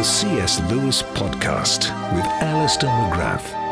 [0.00, 0.62] The C.S.
[0.70, 3.69] Lewis Podcast with Alister McGrath.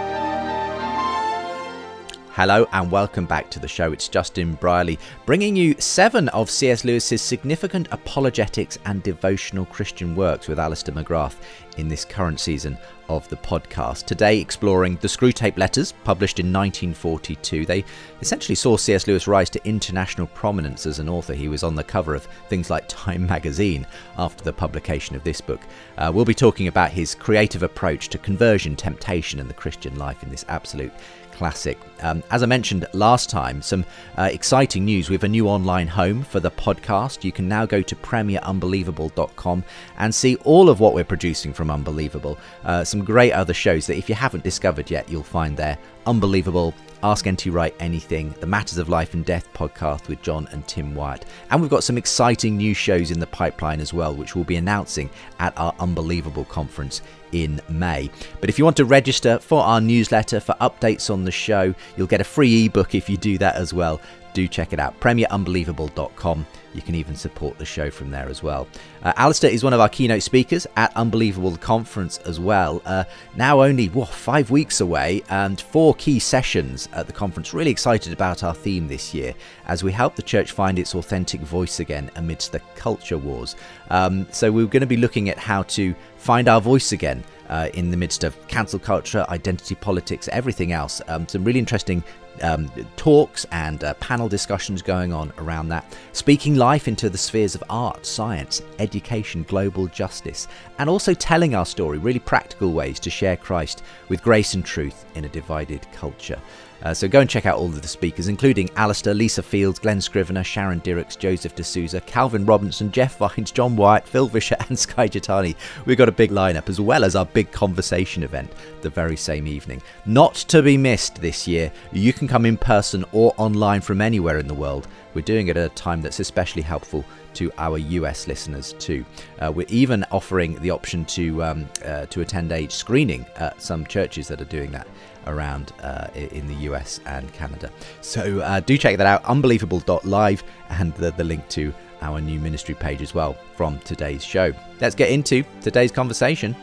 [2.39, 3.91] Hello and welcome back to the show.
[3.91, 6.85] It's Justin Brierley bringing you seven of C.S.
[6.85, 11.35] Lewis's significant apologetics and devotional Christian works with Alister McGrath
[11.79, 12.79] in this current season
[13.09, 14.05] of the podcast.
[14.05, 17.67] Today, exploring the Screwtape Letters, published in 1942.
[17.67, 17.85] They
[18.21, 19.09] essentially saw C.S.
[19.09, 21.35] Lewis rise to international prominence as an author.
[21.35, 23.85] He was on the cover of things like Time magazine
[24.17, 25.61] after the publication of this book.
[25.97, 30.23] Uh, we'll be talking about his creative approach to conversion, temptation, and the Christian life
[30.23, 30.93] in this absolute
[31.39, 31.79] classic.
[32.03, 33.85] Um, as I mentioned last time, some
[34.17, 35.09] uh, exciting news.
[35.09, 37.23] We have a new online home for the podcast.
[37.23, 39.65] You can now go to premierunbelievable.com
[39.99, 42.37] and see all of what we're producing from Unbelievable.
[42.65, 45.79] Uh, some great other shows that if you haven't discovered yet, you'll find there.
[46.07, 50.67] Unbelievable, Ask NT Wright Anything, the Matters of Life and Death podcast with John and
[50.67, 51.27] Tim Wyatt.
[51.51, 54.57] And we've got some exciting new shows in the pipeline as well, which we'll be
[54.57, 58.11] announcing at our Unbelievable conference in May.
[58.41, 62.07] But if you want to register for our newsletter for updates on the show, you'll
[62.07, 64.01] get a free ebook if you do that as well
[64.33, 64.99] do check it out.
[65.01, 66.47] PremierUnbelievable.com.
[66.75, 68.69] You can even support the show from there as well.
[69.03, 72.83] Uh, Alister is one of our keynote speakers at Unbelievable Conference as well.
[72.85, 73.05] Uh,
[73.37, 77.55] now only whoa, five weeks away and four key sessions at the conference.
[77.55, 79.35] Really excited about our theme this year
[79.67, 83.57] as we help the church find its authentic voice again amidst the culture wars.
[83.91, 87.25] Um, so we're going to be looking at how to find our voice again.
[87.49, 91.01] Uh, in the midst of cancel culture, identity politics, everything else.
[91.09, 92.05] Um, some really interesting
[92.43, 97.55] um, talks and uh, panel discussions going on around that, speaking life into the spheres
[97.55, 100.49] of art, science, education, global justice,
[100.79, 105.05] and also telling our story, really practical ways to share Christ with grace and truth
[105.15, 106.41] in a divided culture.
[106.83, 110.01] Uh, so go and check out all of the speakers, including Alister, Lisa Fields, Glen
[110.01, 115.09] Scrivener, Sharon Dirckx, Joseph D'Souza, Calvin Robinson, Jeff Vines, John Wyatt, Phil Vischer, and Skye
[115.09, 115.57] Jethani.
[115.85, 118.53] We've got a big lineup, as well as our big conversation event
[118.83, 119.83] the very same evening.
[120.07, 121.73] Not to be missed this year.
[121.93, 124.87] You can come in person or online from anywhere in the world.
[125.15, 129.05] We're doing it at a time that's especially helpful to our US listeners too.
[129.41, 133.87] Uh, we're even offering the option to um, uh, to attend a screening at some
[133.87, 134.87] churches that are doing that
[135.27, 137.71] around uh, in the US and Canada.
[138.01, 142.75] So uh, do check that out, unbelievable.live, and the, the link to our new ministry
[142.75, 144.53] page as well from today's show.
[144.81, 146.57] Let's get into today's conversation.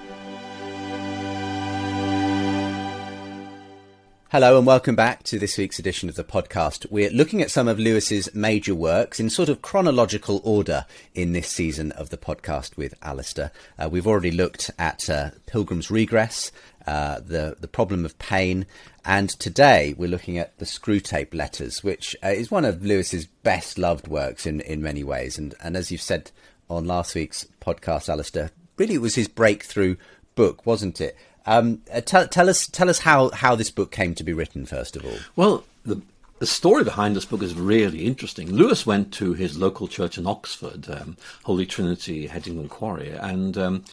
[4.35, 6.91] Hello and welcome back to this week's edition of the podcast.
[6.91, 11.47] We're looking at some of Lewis's major works in sort of chronological order in this
[11.47, 13.50] season of the podcast with Alister.
[13.79, 16.51] Uh, we've already looked at uh, Pilgrim's Regress,
[16.85, 18.66] uh, the the problem of pain.
[19.06, 23.78] And today we're looking at the Screwtape Letters, which uh, is one of Lewis's best
[23.78, 25.38] loved works in, in many ways.
[25.38, 26.31] And and as you've said
[26.69, 29.96] on last week's podcast, Alister, really it was his breakthrough
[30.35, 31.16] book, wasn't it?
[31.45, 34.66] Um, uh, tell, tell us tell us how, how this book came to be written
[34.66, 35.17] first of all.
[35.35, 36.01] Well, the
[36.39, 38.51] the story behind this book is really interesting.
[38.51, 43.85] Lewis went to his local church in Oxford, um, Holy Trinity, Headington Quarry, and um,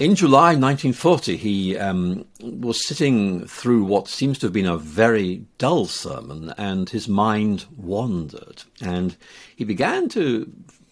[0.00, 5.44] in July 1940, he um, was sitting through what seems to have been a very
[5.58, 8.62] dull sermon, and his mind wandered.
[8.80, 9.14] And
[9.54, 10.50] he began to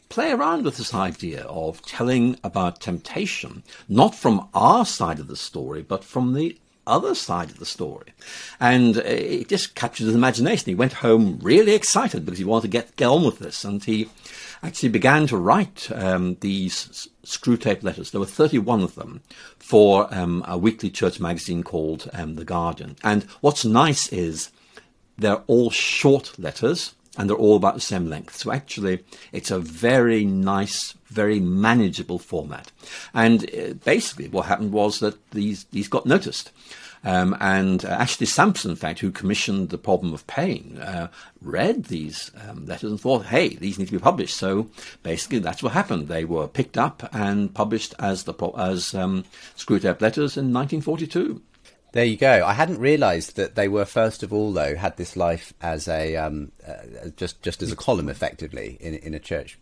[0.08, 5.36] play around with this idea of telling about temptation, not from our side of the
[5.36, 6.58] story, but from the
[6.88, 8.12] other side of the story.
[8.58, 10.70] And it just captured his imagination.
[10.70, 13.64] He went home really excited because he wanted to get, get on with this.
[13.64, 14.08] And he
[14.62, 18.10] actually began to write um, these Screwtape letters.
[18.10, 19.20] There were 31 of them
[19.58, 22.96] for um, a weekly church magazine called um, The Guardian.
[23.04, 24.50] And what's nice is
[25.18, 26.94] they're all short letters.
[27.18, 28.36] And they're all about the same length.
[28.36, 32.70] So actually, it's a very nice, very manageable format.
[33.12, 36.52] And uh, basically, what happened was that these these got noticed.
[37.04, 41.08] Um, and uh, Ashley Sampson, in fact, who commissioned the problem of pain, uh,
[41.40, 44.68] read these um, letters and thought, "Hey, these need to be published." So
[45.02, 46.08] basically, that's what happened.
[46.08, 49.24] They were picked up and published as the as um,
[50.00, 51.42] letters in 1942.
[51.92, 52.44] There you go.
[52.44, 56.16] I hadn't realised that they were first of all, though, had this life as a
[56.16, 59.58] um, uh, just just as a column, effectively in in a church.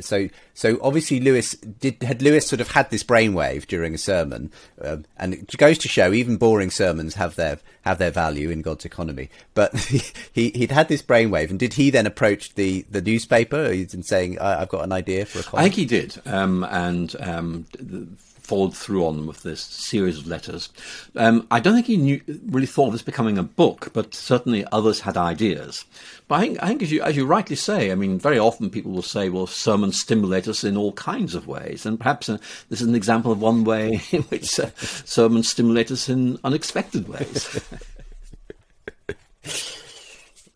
[0.00, 4.50] So so obviously Lewis did had Lewis sort of had this brainwave during a sermon,
[4.82, 8.62] um, and it goes to show even boring sermons have their have their value in
[8.62, 9.28] God's economy.
[9.52, 9.76] But
[10.32, 13.68] he he'd had this brainwave, and did he then approach the the newspaper?
[13.68, 18.16] Been saying, "I've got an idea for a column." I think he did, um, and.
[18.48, 20.70] Followed through on with this series of letters.
[21.16, 24.64] Um, I don't think he knew, really thought of this becoming a book, but certainly
[24.72, 25.84] others had ideas.
[26.28, 28.70] But I think, I think as, you, as you rightly say, I mean, very often
[28.70, 31.84] people will say, well, sermons stimulate us in all kinds of ways.
[31.84, 32.38] And perhaps uh,
[32.70, 37.06] this is an example of one way in which uh, sermons stimulate us in unexpected
[37.06, 37.60] ways.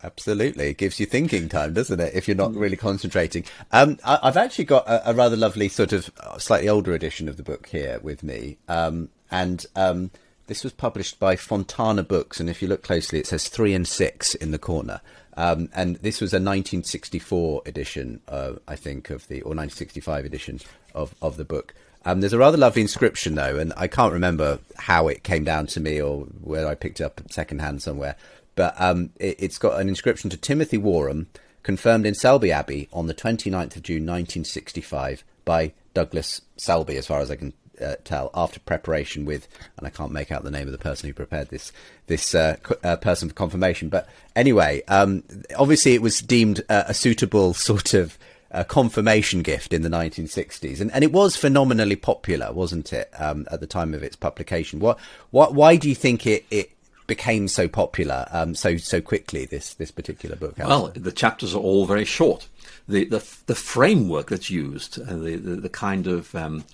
[0.05, 2.13] Absolutely, it gives you thinking time, doesn't it?
[2.15, 3.45] If you're not really concentrating.
[3.71, 7.29] Um, I, have actually got a, a, rather lovely sort of uh, slightly older edition
[7.29, 10.11] of the book here with me, um, and um,
[10.49, 12.41] this was published by Fontana Books.
[12.41, 15.01] And if you look closely, it says three and six in the corner.
[15.37, 20.61] Um, and this was a 1964 edition, uh, I think, of the or 1965 edition
[20.95, 21.75] of of the book.
[22.05, 25.69] Um, there's a rather lovely inscription though, and I can't remember how it came down
[25.69, 28.17] to me or where I picked it up secondhand somewhere
[28.55, 31.27] but um, it, has got an inscription to Timothy Warham,
[31.63, 37.21] confirmed in Selby Abbey on the 29th of June 1965 by Douglas Selby, as far
[37.21, 40.69] as I can uh, tell, after preparation with, and I can't make out the name
[40.69, 41.73] of the person who prepared this
[42.07, 43.89] this uh, uh, person for confirmation.
[43.89, 45.23] But anyway, um,
[45.57, 48.19] obviously it was deemed a suitable sort of
[48.53, 53.47] uh, confirmation gift in the 1960s, and, and it was phenomenally popular, wasn't it, um,
[53.51, 54.79] at the time of its publication?
[54.79, 54.99] What,
[55.31, 56.71] what, why do you think it, it
[57.15, 59.45] became so popular um, so so quickly?
[59.45, 60.55] This this particular book.
[60.57, 62.49] Well, the chapters are all very short.
[62.89, 66.65] The the, the framework that's used, uh, the, the, the kind of um,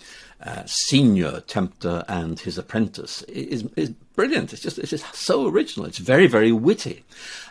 [0.43, 4.53] uh, senior tempter and his apprentice is, is brilliant.
[4.53, 5.87] It's just it's just so original.
[5.87, 7.05] It's very very witty,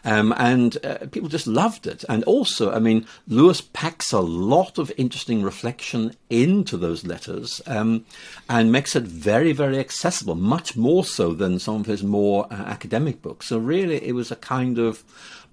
[0.05, 2.05] um, and uh, people just loved it.
[2.07, 8.05] And also, I mean, Lewis packs a lot of interesting reflection into those letters um,
[8.49, 12.55] and makes it very very accessible, much more so than some of his more uh,
[12.55, 13.47] academic books.
[13.47, 15.03] So really, it was a kind of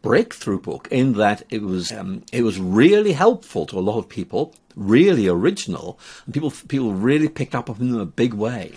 [0.05, 4.07] breakthrough book in that it was um, it was really helpful to a lot of
[4.07, 8.73] people, really original, and people people really picked up on it in a big way.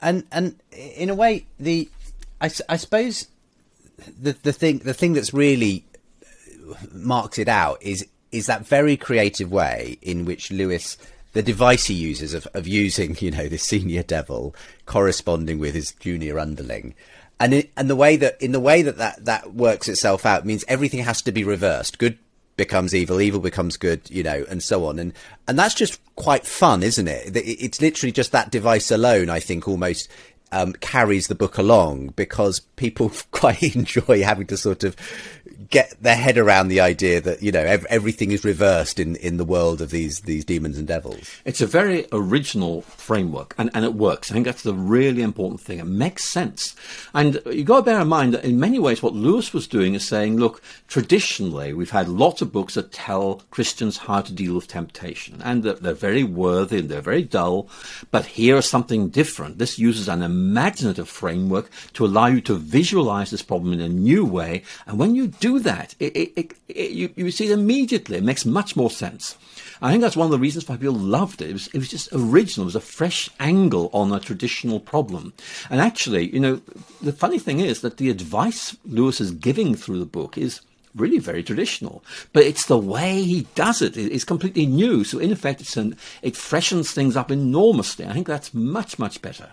[0.00, 1.90] And and in a way, the
[2.40, 3.28] I, I suppose
[4.18, 5.84] the the thing the thing that's really
[6.92, 10.96] marks it out is is that very creative way in which Lewis
[11.34, 14.54] the device he uses of, of using you know the senior devil
[14.86, 16.94] corresponding with his junior underling
[17.38, 20.64] and and the way that in the way that, that that works itself out means
[20.68, 22.18] everything has to be reversed good
[22.56, 24.98] becomes evil, evil becomes good, you know, and so on.
[24.98, 25.12] And
[25.46, 27.36] and that's just quite fun, isn't it?
[27.36, 29.30] It's literally just that device alone.
[29.30, 30.08] I think almost
[30.52, 34.96] um, carries the book along because people quite enjoy having to sort of
[35.70, 39.36] get their head around the idea that you know ev- everything is reversed in, in
[39.36, 41.30] the world of these these demons and devils.
[41.44, 44.30] It's a very original framework, and, and it works.
[44.30, 45.78] I think that's the really important thing.
[45.78, 46.74] It makes sense,
[47.14, 49.94] and you got to bear in mind that in many ways, what Lewis was doing
[49.94, 54.54] is saying, look, traditionally we've had lots of books that tell Christians how to deal
[54.54, 57.68] with temptation, and they're, they're very worthy and they're very dull,
[58.10, 59.58] but here is something different.
[59.58, 64.24] This uses an imaginative framework to allow you to visualize this problem in a new
[64.24, 68.18] way, and when you do that, it, it, it, you, you see it immediately.
[68.18, 69.36] It makes much more sense.
[69.82, 71.50] I think that's one of the reasons why people loved it.
[71.50, 72.64] It was, it was just original.
[72.64, 75.32] It was a fresh angle on a traditional problem.
[75.68, 76.60] And actually, you know,
[77.02, 80.60] the funny thing is that the advice Lewis is giving through the book is
[80.94, 82.02] really very traditional.
[82.32, 83.96] But it's the way he does it.
[83.96, 85.04] it is completely new.
[85.04, 88.06] So in effect, an, it freshens things up enormously.
[88.06, 89.50] I think that's much, much better.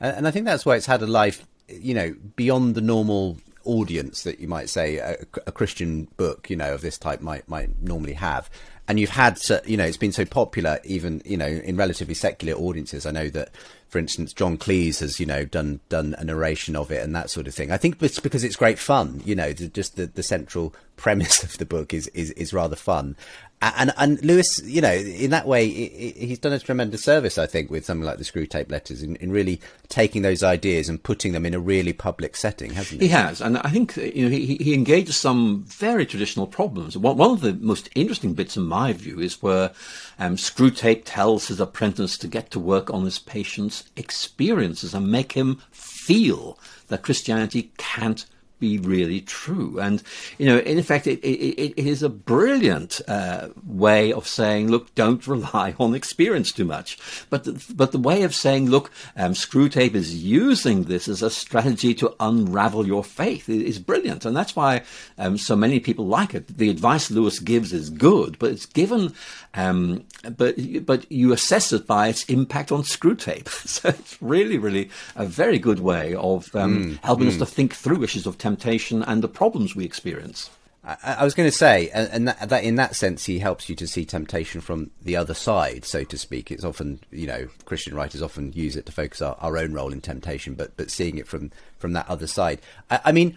[0.00, 4.22] And I think that's why it's had a life, you know, beyond the normal audience
[4.22, 7.82] that you might say a, a, Christian book, you know, of this type might might
[7.82, 8.48] normally have.
[8.88, 12.54] And you've had, you know, it's been so popular, even you know, in relatively secular
[12.54, 13.04] audiences.
[13.04, 13.50] I know that
[13.88, 17.30] for instance, John Cleese has, you know, done done a narration of it and that
[17.30, 17.70] sort of thing.
[17.70, 19.22] I think it's because it's great fun.
[19.24, 22.76] You know, the, just the, the central premise of the book is, is, is rather
[22.76, 23.16] fun.
[23.62, 27.70] And and Lewis, you know, in that way, he's done a tremendous service, I think,
[27.70, 31.46] with something like the Screwtape Letters, in, in really taking those ideas and putting them
[31.46, 33.08] in a really public setting, hasn't he?
[33.08, 36.98] He has, and I think you know he, he engages some very traditional problems.
[36.98, 39.72] One, one of the most interesting bits, in my view, is where
[40.18, 45.32] um, Screwtape tells his apprentice to get to work on his patient's experiences and make
[45.32, 46.58] him feel
[46.88, 48.26] that Christianity can't
[48.58, 49.78] be really true.
[49.78, 50.02] And,
[50.38, 54.94] you know, in effect, it, it, it is a brilliant uh, way of saying, look,
[54.94, 56.98] don't rely on experience too much.
[57.30, 61.30] But the, but the way of saying, look, um, Screwtape is using this as a
[61.30, 64.24] strategy to unravel your faith is brilliant.
[64.24, 64.82] And that's why
[65.18, 66.58] um, so many people like it.
[66.58, 69.12] The advice Lewis gives is good, but it's given,
[69.54, 70.04] um,
[70.36, 73.48] but, but you assess it by its impact on Screwtape.
[73.66, 77.30] so it's really, really a very good way of mm, helping mm.
[77.30, 80.50] us to think through issues of temptation and the problems we experience.
[80.84, 83.74] I, I was going to say, and that, that, in that sense, he helps you
[83.74, 86.52] to see temptation from the other side, so to speak.
[86.52, 89.92] It's often, you know, Christian writers often use it to focus our, our own role
[89.92, 92.60] in temptation, but but seeing it from from that other side.
[92.88, 93.36] I, I mean,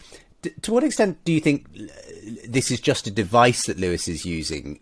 [0.62, 1.66] to what extent do you think
[2.48, 4.80] this is just a device that Lewis is using,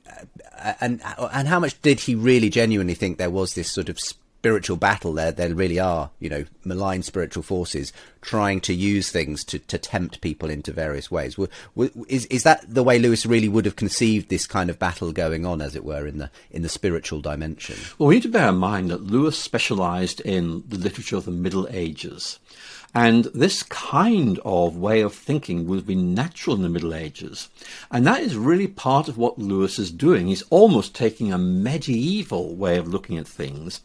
[0.60, 3.98] uh, and and how much did he really genuinely think there was this sort of
[4.40, 7.92] spiritual battle there there really are you know malign spiritual forces
[8.22, 11.38] trying to use things to, to tempt people into various ways.
[12.10, 15.46] Is is that the way lewis really would have conceived this kind of battle going
[15.46, 17.78] on as it were in the in the spiritual dimension?
[17.98, 21.32] Well we need to bear in mind that lewis specialized in the literature of the
[21.32, 22.38] middle ages
[22.94, 27.50] and this kind of way of thinking would have been natural in the Middle Ages.
[27.92, 30.28] And that is really part of what Lewis is doing.
[30.28, 33.82] He's almost taking a medieval way of looking at things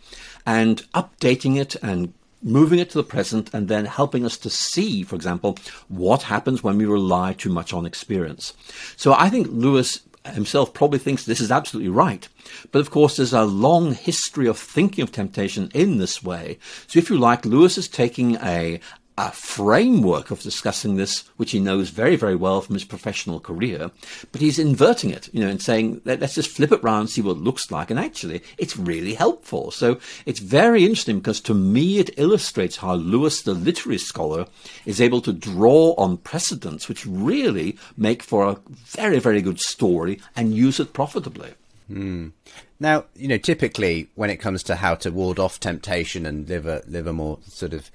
[0.46, 5.02] and updating it and moving it to the present and then helping us to see,
[5.02, 5.56] for example,
[5.88, 8.52] what happens when we rely too much on experience.
[8.96, 12.28] So I think Lewis himself probably thinks this is absolutely right.
[12.70, 16.58] But of course, there's a long history of thinking of temptation in this way.
[16.86, 18.80] So if you like, Lewis is taking a,
[19.18, 23.90] a framework of discussing this, which he knows very, very well from his professional career,
[24.30, 27.36] but he's inverting it, you know, and saying, let's just flip it around, see what
[27.36, 27.90] it looks like.
[27.90, 29.70] And actually, it's really helpful.
[29.70, 34.46] So it's very interesting because to me, it illustrates how Lewis, the literary scholar,
[34.86, 40.20] is able to draw on precedents which really make for a very, very good story
[40.34, 41.52] and use it profitably.
[41.90, 42.32] Mm.
[42.80, 46.66] Now, you know, typically when it comes to how to ward off temptation and live
[46.66, 47.90] a live a more sort of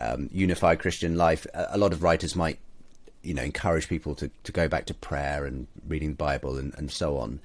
[0.00, 2.58] um, unified Christian life, a, lot of writers might,
[3.22, 6.74] you know, encourage people to, to go back to prayer and reading the Bible and,
[6.76, 7.40] and so on.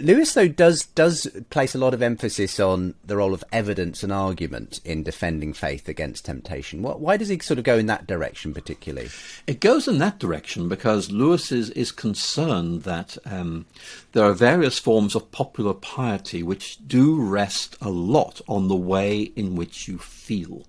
[0.00, 4.12] Lewis, though, does does place a lot of emphasis on the role of evidence and
[4.12, 6.82] argument in defending faith against temptation.
[6.82, 9.10] Why does he sort of go in that direction, particularly?
[9.46, 13.66] It goes in that direction because Lewis is, is concerned that um,
[14.12, 19.32] there are various forms of popular piety which do rest a lot on the way
[19.36, 20.62] in which you feel.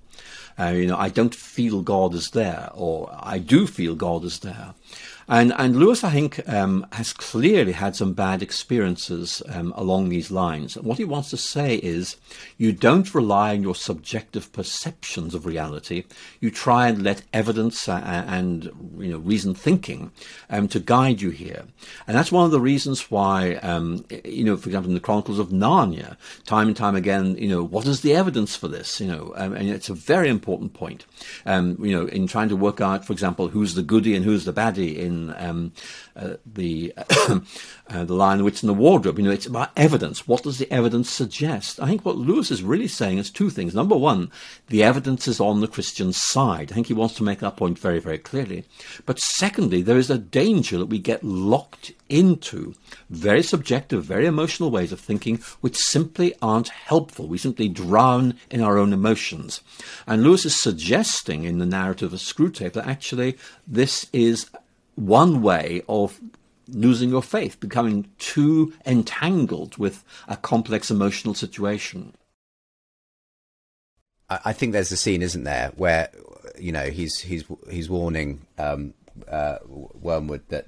[0.60, 4.40] Uh, you know, I don't feel God is there, or I do feel God is
[4.40, 4.74] there.
[5.30, 10.32] And, and Lewis, I think, um, has clearly had some bad experiences um, along these
[10.32, 10.78] lines.
[10.78, 12.16] And What he wants to say is
[12.58, 16.06] you don't rely on your subjective perceptions of reality.
[16.40, 18.66] You try and let evidence uh, and
[18.98, 20.12] you know reason thinking
[20.50, 21.66] um, to guide you here.
[22.08, 25.40] And that's one of the reasons why, um, you know, for example, in the Chronicles
[25.40, 26.16] of Narnia,
[26.46, 29.02] time and time again, you know, what is the evidence for this?
[29.02, 31.06] You know, um, and it's a very important point.
[31.46, 34.46] Um, you know, in trying to work out, for example, who's the goody and who's
[34.46, 35.74] the baddie in um,
[36.16, 37.40] uh, the uh,
[37.90, 39.18] the Lion, the Witch, and the Wardrobe.
[39.18, 40.28] You know, it's about evidence.
[40.28, 41.80] What does the evidence suggest?
[41.80, 43.76] I think what Lewis is really saying is two things.
[43.76, 44.32] Number one,
[44.68, 46.72] the evidence is on the Christian side.
[46.72, 48.66] I think he wants to make that point very, very clearly.
[49.06, 52.76] But secondly, there is a danger that we get locked into
[53.10, 57.28] very subjective, very emotional ways of thinking, which simply aren't helpful.
[57.28, 59.62] We simply drown in our own emotions.
[60.06, 64.50] And Lewis is suggesting in the narrative of Screwtape that actually this is
[64.98, 66.20] one way of
[66.68, 72.14] losing your faith, becoming too entangled with a complex emotional situation.
[74.30, 76.10] I think there's a scene, isn't there, where
[76.60, 78.94] you know he's he's he's warning um,
[79.30, 80.68] uh, Wormwood that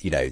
[0.00, 0.30] you know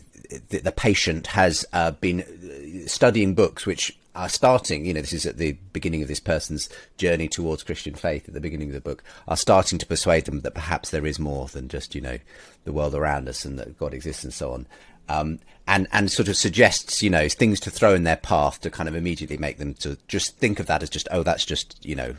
[0.48, 5.26] the, the patient has uh, been studying books which are starting, you know, this is
[5.26, 8.80] at the beginning of this person's journey towards Christian faith at the beginning of the
[8.80, 12.18] book, are starting to persuade them that perhaps there is more than just, you know,
[12.64, 14.66] the world around us and that God exists and so on.
[15.08, 18.70] Um, and, and sort of suggests, you know, things to throw in their path to
[18.70, 21.84] kind of immediately make them to just think of that as just, oh, that's just,
[21.86, 22.16] you know,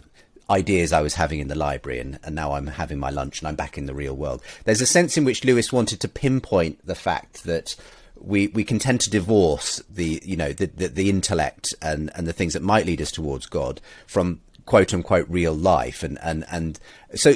[0.50, 3.48] ideas I was having in the library, and, and now I'm having my lunch and
[3.48, 4.42] I'm back in the real world.
[4.66, 7.76] There's a sense in which Lewis wanted to pinpoint the fact that
[8.20, 12.28] we, we can tend to divorce the you know the, the, the intellect and, and
[12.28, 16.46] the things that might lead us towards God from quote unquote real life and and
[16.52, 16.80] and
[17.16, 17.34] so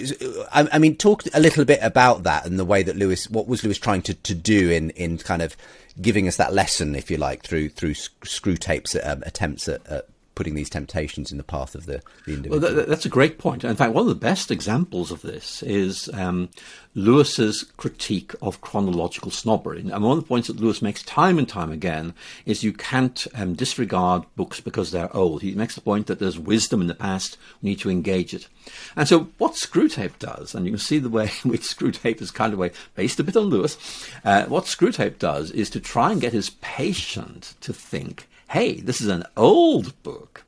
[0.51, 3.48] I, I, mean talk a little bit about that and the way that Lewis what
[3.48, 5.58] was Lewis trying to, to do in in kind of
[6.00, 10.56] giving us that lesson if you like through through Screwtape's um, attempts at, at putting
[10.56, 12.60] these temptations in the path of the, the individual.
[12.62, 13.63] Well, that, that's a great point.
[13.63, 16.50] In fact, one of the best examples of this is um,
[16.96, 19.82] Lewis's critique of chronological snobbery.
[19.82, 22.13] And one of the points that Lewis makes time and time again
[22.46, 25.42] is you can't um, disregard books because they're old.
[25.42, 28.48] He makes the point that there's wisdom in the past, we need to engage it.
[28.96, 32.32] And so what Screwtape does, and you can see the way in which Screwtape is
[32.32, 33.78] kind of way based a bit on Lewis,
[34.25, 39.01] uh, what Screwtape does is to try and get his patient to think hey, this
[39.01, 40.43] is an old book.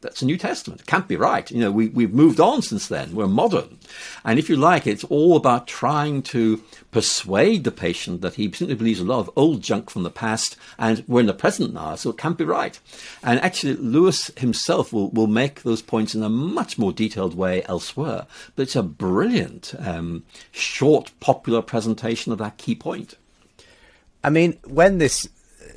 [0.00, 0.80] That's a New Testament.
[0.80, 1.50] It can't be right.
[1.50, 3.14] You know, we, we've moved on since then.
[3.14, 3.76] We're modern.
[4.24, 8.76] And if you like, it's all about trying to persuade the patient that he simply
[8.76, 11.96] believes a lot of old junk from the past and we're in the present now,
[11.96, 12.80] so it can't be right.
[13.22, 17.62] And actually, Lewis himself will, will make those points in a much more detailed way
[17.64, 18.24] elsewhere.
[18.56, 23.16] But it's a brilliant, um, short, popular presentation of that key point.
[24.24, 25.28] I mean, when this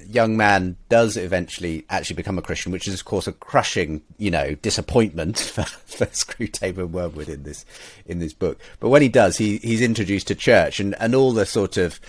[0.09, 4.31] young man does eventually actually become a Christian, which is of course a crushing, you
[4.31, 7.65] know, disappointment for, for Screwtape and Wormwood in this
[8.05, 8.59] in this book.
[8.79, 11.99] But when he does, he he's introduced to church and, and all the sort of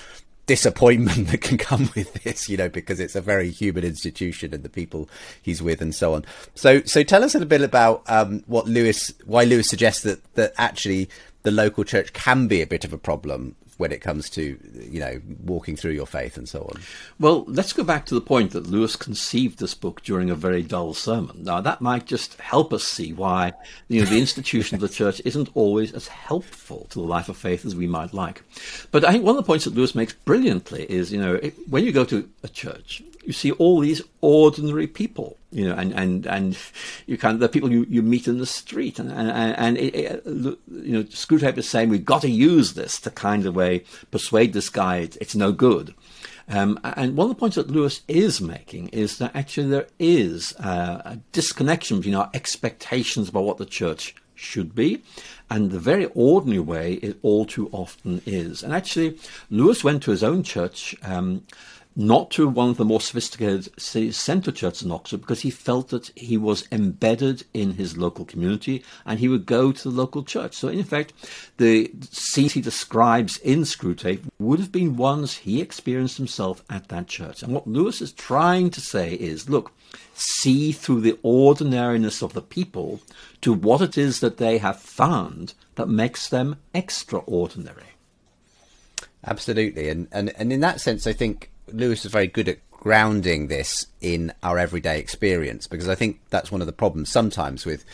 [0.47, 4.63] disappointment that can come with this, you know, because it's a very human institution and
[4.63, 5.09] the people
[5.43, 6.25] he's with and so on.
[6.55, 10.35] So so tell us a little bit about um, what Lewis why Lewis suggests that
[10.35, 11.09] that actually
[11.43, 15.01] the local church can be a bit of a problem when it comes to you
[15.01, 16.81] know walking through your faith and so on.
[17.19, 20.63] Well, let's go back to the point that Lewis conceived this book during a very
[20.63, 21.45] dull sermon.
[21.45, 23.53] Now that might just help us see why
[23.89, 27.37] you know the institution of the church isn't always as helpful to the life of
[27.37, 28.43] faith as we might like.
[28.91, 31.55] But I think one of the points that Lewis makes brilliantly is you know it,
[31.69, 35.93] when you go to a church, you see all these ordinary people, you know, and,
[35.95, 36.59] and, and
[37.07, 38.99] you of, the people you, you meet in the street.
[38.99, 43.01] And, and, and it, it, you know, Screwtape is saying we've got to use this
[43.01, 45.95] to kind of way persuade this guy it's, it's no good.
[46.49, 50.53] Um, and one of the points that Lewis is making is that actually there is
[50.59, 55.03] a disconnection between our expectations about what the church should be
[55.49, 58.63] and the very ordinary way it all too often is.
[58.63, 59.19] And actually,
[59.51, 60.95] Lewis went to his own church.
[61.03, 61.43] Um,
[61.97, 66.11] not to one of the more sophisticated centre churches in Oxford because he felt that
[66.17, 70.55] he was embedded in his local community and he would go to the local church.
[70.55, 71.13] So, in effect,
[71.59, 77.07] the scenes he describes in Screwtape would have been ones he experienced himself at that
[77.07, 77.43] church.
[77.43, 79.73] And what Lewis is trying to say is look,
[80.15, 83.01] see through the ordinariness of the people
[83.41, 87.85] to what it is that they have found that makes them extraordinary.
[89.27, 89.89] Absolutely.
[89.89, 93.87] And, and, and in that sense, I think Lewis is very good at grounding this
[94.01, 97.85] in our everyday experience because I think that's one of the problems sometimes with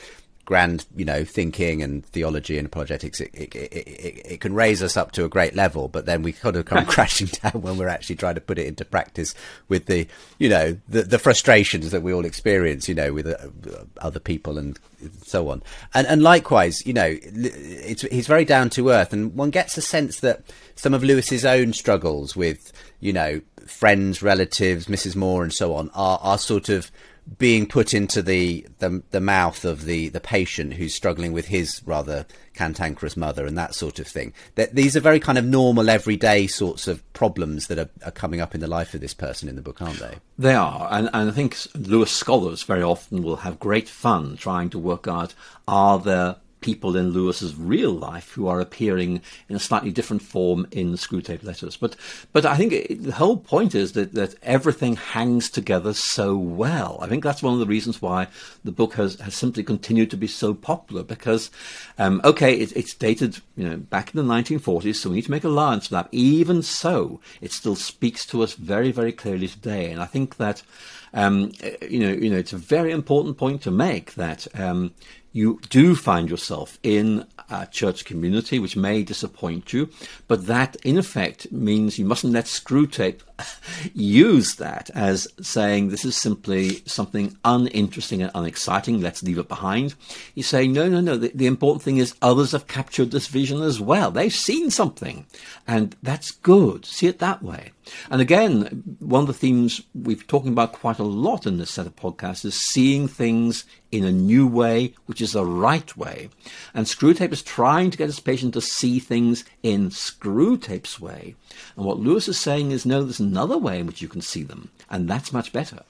[0.51, 3.21] grand, you know, thinking and theology and apologetics.
[3.21, 6.33] It, it, it, it, can raise us up to a great level, but then we
[6.33, 9.33] kind of come crashing down when we're actually trying to put it into practice
[9.69, 10.09] with the,
[10.41, 13.37] you know, the, the frustrations that we all experience, you know, with uh,
[14.01, 14.77] other people and
[15.23, 15.63] so on.
[15.95, 19.83] And and likewise, you know, it's he's very down to earth, and one gets a
[19.83, 20.43] sense that
[20.75, 25.15] some of Lewis's own struggles with, you know, friends, relatives, Mrs.
[25.15, 26.91] Moore, and so on, are are sort of
[27.39, 31.81] being put into the, the the mouth of the the patient who's struggling with his
[31.87, 34.33] rather cantankerous mother and that sort of thing.
[34.55, 38.41] That these are very kind of normal, everyday sorts of problems that are, are coming
[38.41, 40.17] up in the life of this person in the book, aren't they?
[40.39, 44.71] They are, and, and I think Lewis scholars very often will have great fun trying
[44.71, 45.35] to work out
[45.69, 50.67] are there people in Lewis's real life who are appearing in a slightly different form
[50.71, 51.77] in Screwtape letters.
[51.77, 51.97] But
[52.33, 56.99] but I think it, the whole point is that that everything hangs together so well.
[57.01, 58.29] I think that's one of the reasons why
[58.65, 61.51] the book has, has simply continued to be so popular because
[61.99, 65.31] um, okay, it, it's dated you know back in the 1940s, so we need to
[65.31, 66.09] make allowance for that.
[66.13, 70.63] Even so, it still speaks to us very very clearly today, and I think that.
[71.13, 74.93] Um, you know, you know, it's a very important point to make that um,
[75.33, 79.89] you do find yourself in a church community which may disappoint you,
[80.29, 83.21] but that in effect means you mustn't let Screwtape
[83.95, 89.95] use that as saying this is simply something uninteresting and unexciting, let's leave it behind.
[90.35, 93.63] He's saying, no, no, no, the, the important thing is others have captured this vision
[93.63, 94.11] as well.
[94.11, 95.27] They've seen something,
[95.67, 96.85] and that's good.
[96.85, 97.73] See it that way.
[98.11, 101.87] And again, one of the themes we've talking about quite a lot in this set
[101.87, 106.29] of podcasts is seeing things in a new way, which is the right way.
[106.75, 111.35] And Screwtape is trying to get his patient to see things in Screwtape's way.
[111.77, 114.43] And what Lewis is saying is, no, there's another way in which you can see
[114.43, 115.83] them, and that's much better.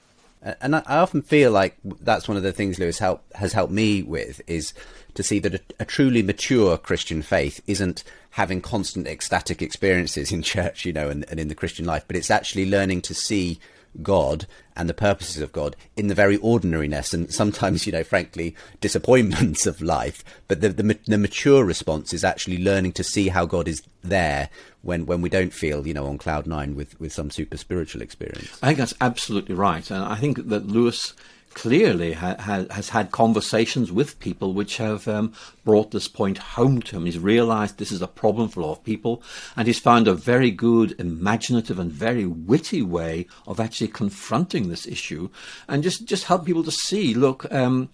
[0.59, 4.01] And I often feel like that's one of the things Lewis help, has helped me
[4.01, 4.73] with is
[5.13, 10.41] to see that a, a truly mature Christian faith isn't having constant ecstatic experiences in
[10.53, 13.59] church, you know, and, and in the Christian life, but it's actually learning to see
[14.01, 18.55] God and the purposes of God in the very ordinariness and sometimes, you know, frankly,
[18.79, 20.23] disappointments of life.
[20.47, 24.49] But the, the, the mature response is actually learning to see how God is there
[24.81, 28.01] when when we don't feel, you know, on cloud nine with with some super spiritual
[28.01, 28.57] experience.
[28.61, 31.13] I think that's absolutely right, and I think that Lewis
[31.53, 35.33] clearly ha- ha- has had conversations with people which have um,
[35.63, 37.05] brought this point home to him.
[37.05, 39.21] He's realized this is a problem for a lot of people,
[39.55, 44.87] and he's found a very good, imaginative, and very witty way of actually confronting this
[44.87, 45.29] issue
[45.67, 47.89] and just, just help people to see look, um,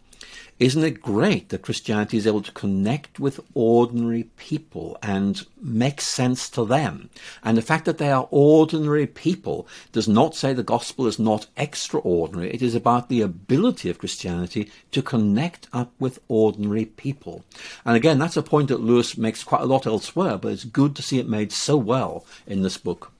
[0.60, 6.49] isn't it great that Christianity is able to connect with ordinary people and make sense
[6.49, 7.12] to them?
[7.43, 11.45] And the fact that they are ordinary people does not say the gospel is not
[11.58, 12.51] extraordinary.
[12.51, 17.45] It is about the ability of Christianity to connect up with ordinary people.
[17.86, 20.95] And again, that's a point that Lewis makes quite a lot elsewhere, but it's good
[20.95, 23.12] to see it made so well in this book.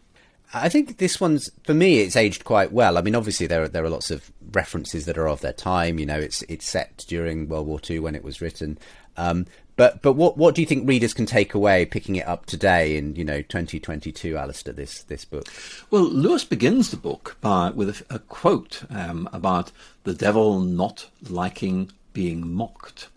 [0.54, 2.00] I think this one's for me.
[2.00, 2.98] It's aged quite well.
[2.98, 6.00] I mean, obviously there are there are lots of references that are of their time.
[6.00, 8.78] You know, it's it's set during World War II when it was written.
[9.18, 12.46] Um, but but what what do you think readers can take away picking it up
[12.46, 14.72] today in you know 2022, Alister?
[14.72, 15.48] This this book.
[15.92, 19.72] Well, Lewis begins the book by with a, a quote um, about
[20.04, 23.10] the devil not liking being mocked,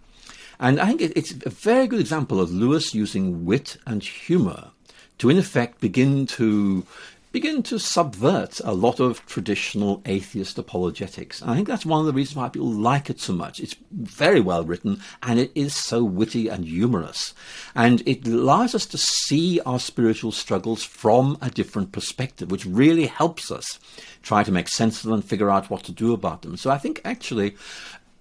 [0.58, 4.72] and I think it, it's a very good example of Lewis using wit and humour
[5.18, 6.84] to in effect begin to
[7.32, 11.42] begin to subvert a lot of traditional atheist apologetics.
[11.42, 13.60] I think that's one of the reasons why people like it so much.
[13.60, 17.32] It's very well written and it is so witty and humorous.
[17.74, 23.06] And it allows us to see our spiritual struggles from a different perspective, which really
[23.06, 23.78] helps us
[24.22, 26.56] try to make sense of them and figure out what to do about them.
[26.56, 27.56] So I think actually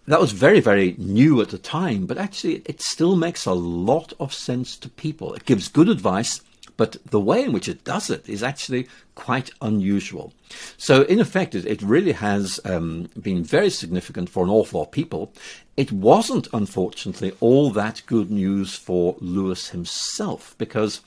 [0.06, 4.14] that was very, very new at the time, but actually it still makes a lot
[4.20, 5.34] of sense to people.
[5.34, 6.42] It gives good advice
[6.80, 10.32] but the way in which it does it is actually quite unusual.
[10.78, 14.86] So, in effect, it, it really has um, been very significant for an awful lot
[14.86, 15.34] of people.
[15.76, 21.02] It wasn't, unfortunately, all that good news for Lewis himself, because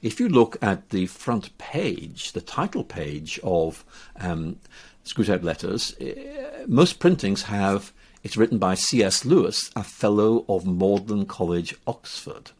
[0.00, 3.84] if you look at the front page, the title page of
[4.20, 4.60] um,
[5.04, 9.24] Screwtape Letters, uh, most printings have it's written by C.S.
[9.24, 12.52] Lewis, a fellow of Magdalen College, Oxford.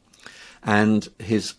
[0.64, 1.55] And his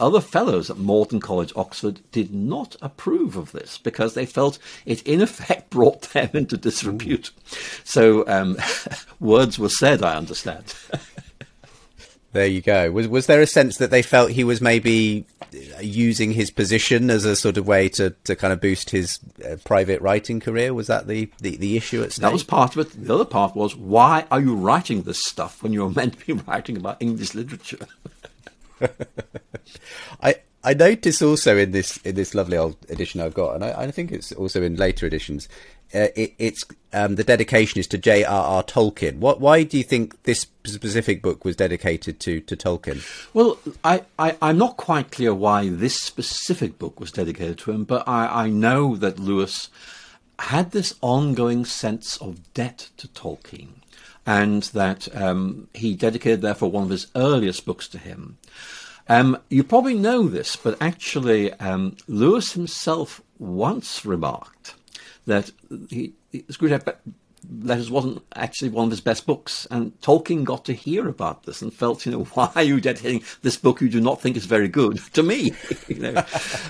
[0.00, 5.02] other fellows at Magdalen College, Oxford, did not approve of this because they felt it,
[5.06, 7.30] in effect, brought them into disrepute.
[7.84, 8.56] So um,
[9.20, 10.74] words were said, I understand.
[12.32, 12.90] there you go.
[12.90, 15.26] Was was there a sense that they felt he was maybe
[15.80, 19.56] using his position as a sort of way to, to kind of boost his uh,
[19.64, 20.72] private writing career?
[20.72, 22.22] Was that the, the, the issue at stake?
[22.22, 23.06] That was part of it.
[23.06, 26.32] The other part was why are you writing this stuff when you're meant to be
[26.44, 27.86] writing about English literature?
[30.22, 33.82] I I notice also in this in this lovely old edition I've got, and I,
[33.82, 35.48] I think it's also in later editions.
[35.92, 38.62] Uh, it, it's um, the dedication is to J.R.R.
[38.62, 39.18] Tolkien.
[39.18, 39.40] What?
[39.40, 43.02] Why do you think this specific book was dedicated to to Tolkien?
[43.32, 47.84] Well, I, I am not quite clear why this specific book was dedicated to him,
[47.84, 49.70] but I, I know that Lewis
[50.38, 53.79] had this ongoing sense of debt to Tolkien,
[54.26, 58.38] and that um, he dedicated therefore one of his earliest books to him.
[59.08, 64.74] Um, you probably know this, but actually, um, Lewis himself once remarked
[65.26, 65.50] that
[65.88, 66.94] he, Screwtape
[67.62, 71.62] Letters wasn't actually one of his best books, and Tolkien got to hear about this
[71.62, 74.46] and felt, you know, why are you dedicating this book you do not think is
[74.46, 75.52] very good to me?
[75.88, 76.24] you know,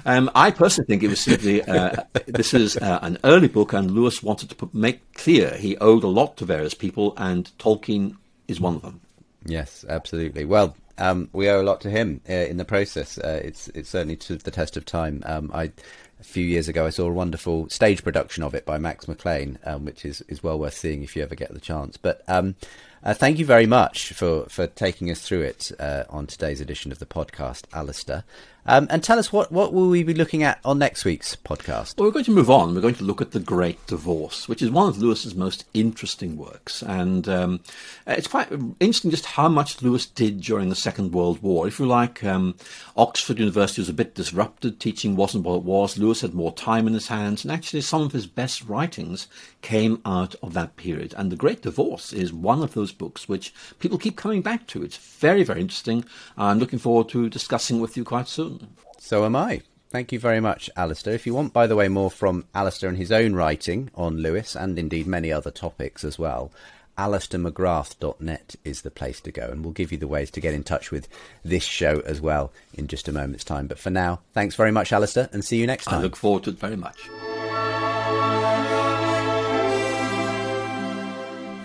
[0.07, 3.91] um, I personally think it was simply uh, this is uh, an early book, and
[3.91, 8.17] Lewis wanted to put, make clear he owed a lot to various people, and Tolkien
[8.49, 9.01] is one of them.
[9.45, 10.45] Yes, absolutely.
[10.45, 13.19] Well, um, we owe a lot to him uh, in the process.
[13.19, 15.23] Uh, it's it's certainly to the test of time.
[15.27, 15.73] Um, I
[16.21, 19.59] a few years ago I saw a wonderful stage production of it by Max McLean,
[19.65, 21.97] um, which is, is well worth seeing if you ever get the chance.
[21.97, 22.55] But um,
[23.03, 26.93] uh, thank you very much for, for taking us through it uh, on today's edition
[26.93, 28.25] of the podcast, Alister.
[28.67, 31.97] Um, and tell us what, what will we be looking at on next week's podcast?
[31.97, 32.75] Well, we're going to move on.
[32.75, 36.37] We're going to look at The Great Divorce, which is one of Lewis's most interesting
[36.37, 36.83] works.
[36.83, 37.61] And um,
[38.07, 41.67] it's quite interesting just how much Lewis did during the Second World War.
[41.67, 42.55] If you like, um,
[42.97, 44.79] Oxford University was a bit disrupted.
[44.79, 45.99] Teaching wasn't what it was.
[45.99, 47.45] Lewis had more time in his hands.
[47.45, 49.27] And actually, some of his best writings
[49.63, 51.15] came out of that period.
[51.17, 54.83] And The Great Divorce is one of those books which people keep coming back to.
[54.83, 56.05] It's very, very interesting.
[56.37, 58.60] I'm looking forward to discussing with you quite soon.
[58.99, 59.63] So am I.
[59.91, 61.11] Thank you very much, Alister.
[61.11, 64.55] If you want, by the way, more from Alister and his own writing on Lewis
[64.55, 66.53] and indeed many other topics as well,
[66.97, 70.63] alistermcgrath.net is the place to go, and we'll give you the ways to get in
[70.63, 71.09] touch with
[71.45, 73.67] this show as well in just a moment's time.
[73.67, 76.01] But for now, thanks very much, Alister, and see you next time.
[76.01, 77.09] I look forward to it very much.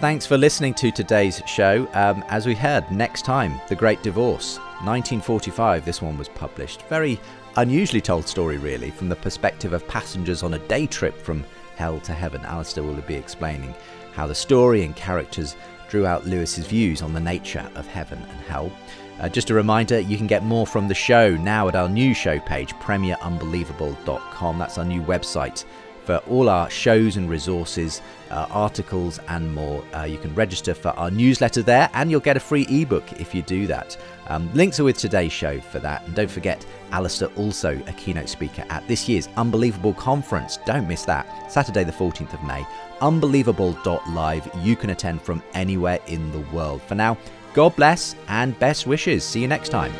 [0.01, 1.87] Thanks for listening to today's show.
[1.93, 4.59] Um, as we heard, next time, The Great Divorce.
[4.83, 6.83] 1945, this one was published.
[6.83, 7.19] Very
[7.57, 11.43] unusually told story, really, from the perspective of passengers on a day trip from
[11.75, 12.43] hell to heaven.
[12.45, 13.73] Alister will be explaining
[14.13, 15.55] how the story and characters
[15.89, 18.71] drew out Lewis's views on the nature of heaven and hell.
[19.19, 22.13] Uh, just a reminder, you can get more from the show now at our new
[22.13, 24.59] show page, premierunbelievable.com.
[24.59, 25.63] That's our new website
[26.03, 29.83] for all our shows and resources, uh, articles, and more.
[29.95, 33.33] Uh, you can register for our newsletter there, and you'll get a free ebook if
[33.33, 33.97] you do that.
[34.27, 36.05] Um, links are with today's show for that.
[36.05, 40.57] And don't forget, Alister also a keynote speaker at this year's Unbelievable Conference.
[40.65, 41.51] Don't miss that.
[41.51, 42.65] Saturday, the 14th of May.
[43.01, 44.49] Unbelievable.live.
[44.61, 46.81] You can attend from anywhere in the world.
[46.81, 47.17] For now,
[47.53, 49.23] God bless and best wishes.
[49.23, 49.93] See you next time.